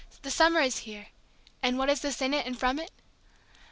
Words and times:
the 0.23 0.31
summer 0.31 0.59
is 0.59 0.79
here! 0.79 1.09
and 1.61 1.77
what 1.77 1.87
is 1.87 2.01
this 2.01 2.23
in 2.23 2.33
it 2.33 2.47
and 2.47 2.57
from 2.59 2.79
it? 2.79 2.89